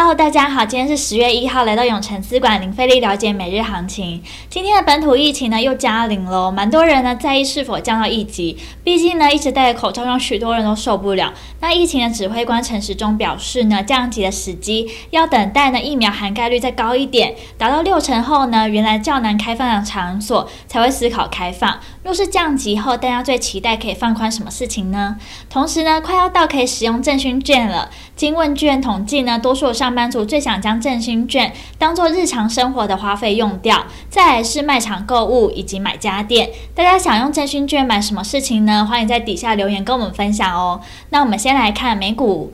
[0.00, 4.22] Hello，大家好，今天是十月一号，来到永诚资管零费力了解每日行情。
[4.48, 11.34] 今天的本土疫情呢又加零了，蛮多人呢在意是否降到一级，毕竟呢一直戴着口罩，让许多人都受不了。
[11.58, 21.76] 那疫情的指挥官陈时中表示呢，降级的时机要等待呢疫苗涵盖率再高一点，达到六成后呢，原来较难开放的场所才会思考开放。
[22.04, 25.16] 若是降级后，大家最期待可以放宽什么事情呢？
[25.50, 27.90] 同时呢，快要到可以使用振兴券了。
[28.14, 36.50] 经问卷统计呢，多数上上班族最想将振兴券当做日常生活的花费用掉，再来是卖场购物以及买家电。
[36.74, 38.86] 大家想用振兴券买什么事情呢？
[38.86, 40.82] 欢迎在底下留言跟我们分享哦。
[41.08, 42.52] 那我们先来看美股，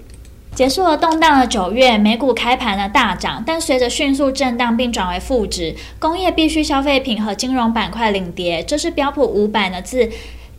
[0.55, 10.09] 结束了动荡的九月，美股开盘了大涨，但随着迅速震荡并转为负值，工业必需消费品和金融板块领跌，这是标普五百的字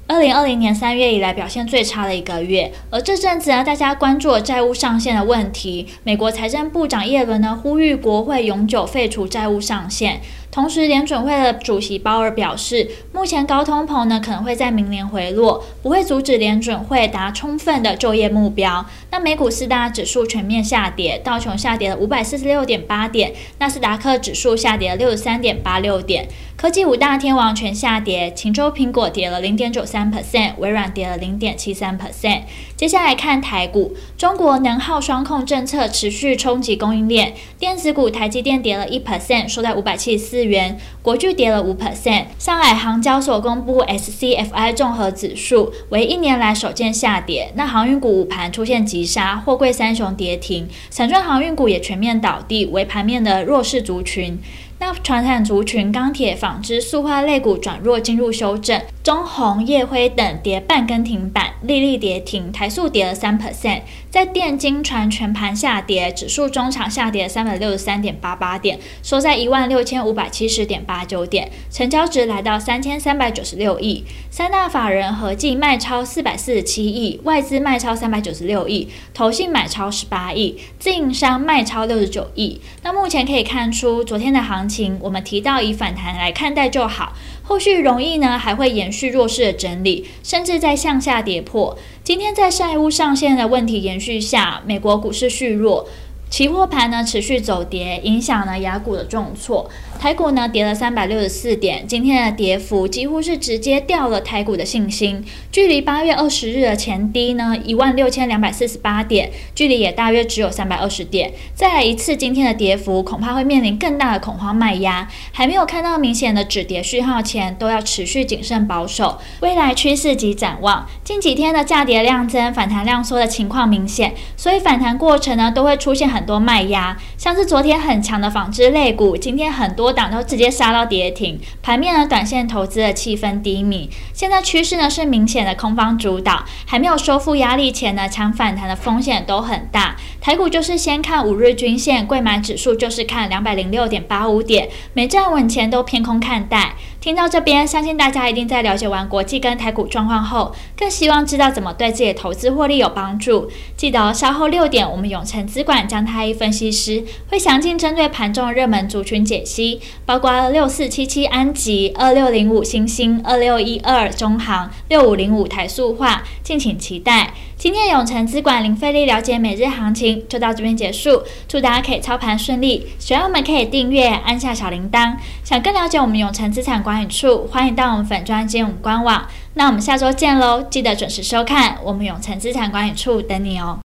[0.08, 5.88] 二零二零年三月以来表现最差的一个月，而这阵子呢，大家关注了债务上限的问题。
[6.04, 10.21] 美国财政部长耶伦呢，呼吁国会永久废除债务上限。
[10.52, 18.85] 同时，联准会的主席鲍尔表示，目前高通膨呢可能会在明年回落，不会阻止联准会达充分的就业目标。
[19.10, 26.27] 那美股四大指数全面下跌，道琼下跌了五百四十六点八点，纳斯达克指数下跌了六十三点八六点。
[26.58, 32.44] 科技五大天王全下跌，秦州苹果跌了零点九三 percent，微软跌了零点七三 percent。
[32.78, 42.28] 接下来看台股，中国能耗双控政策持续冲击供应链，电子股台积电跌了一 percent，收在五百七十四元，国巨跌了五 percent。
[42.40, 54.40] 上海航交所公布 SCFI 综合指数为一年来首见下跌，那航运股午盘出现急杀，货柜三雄跌停，散装航运股也全面倒地，为盘面的弱势族群。
[54.77, 58.81] 那传统族群、钢铁、纺织、塑化类股转弱，进入修正。
[59.06, 63.82] 中鸿、烨辉等跌半根停板，力丽跌停，台塑跌了三 percent。
[64.09, 74.04] 在电金船全盘下跌，指数中场下跌三百六十三点八八点，收在一万六千五百七十点八九点，成交值来到三千三百九十六亿。
[74.32, 82.60] 三大法人合计卖超四百四十七亿，外资卖超三百九十六亿，投信买超十八亿，自营商卖超六十九亿。
[82.82, 87.14] 那目前可以看出，昨天的行情，我们提到以反弹来看待就好。
[87.48, 91.78] 后续容易呢，还会延续弱势的整理，甚至在向下跌破。
[92.04, 95.88] 今天在债务上限的问题延续下，美国股市续弱。
[96.30, 99.69] 期货盘呢持续走跌，影响了雅股的重挫。
[99.97, 105.24] 台股呢跌了三百六十四点，今天的跌幅几乎是直接掉了台股的信心。
[105.52, 111.31] 距离八月二十日的前低呢一万六千两百四十八点，距离也大约只有三百二十点。
[111.53, 115.08] 再来一次今天的跌幅，恐怕会面临更大的恐慌卖压。
[115.31, 119.18] 还没有看到明显的止跌讯号前，都要持续谨慎保守。
[119.40, 131.38] 未来趋势及展望，近几天的价跌量增、反弹量缩的情况明显，所以反弹过程呢都会出现很多卖压，像是昨天很强的纺织类股，今天很多档都直接杀到跌停。
[131.62, 133.90] 盘面呢，短线投资的气氛低迷。
[134.14, 139.98] 现在趋势呢是明显的空方主导，还没有收复压力前呢，强反弹的风险都很大。
[140.25, 146.74] 台股就是先看五日均线，贵买指数就是看两百零六点八五点，没站稳前都偏空看待。
[147.00, 153.52] 听到这边，相信大家一定在了解完国际跟台股状况后，更希望知道怎么对自己的投资获利有帮助。
[153.78, 167.35] 记得稍后六点，我们永诚资管张太一分析师会详尽针对盘中热门族群解析，包括六四七七安吉、二六零五星星、二六一二中航、六五零五台塑化，敬请期待。
[167.58, 172.88] 今天永诚资管零费力了解每日行情就到这边结束，祝大家可以操盘顺利。
[173.00, 175.16] 喜欢我们可以订阅，按下小铃铛。
[175.44, 179.26] 想更了解我们永诚资产管理处，欢迎到我们粉专接我们官网。
[179.53, 183.84] 那我们下周见喽，记得准时收看我们永诚资产管理处等你哦。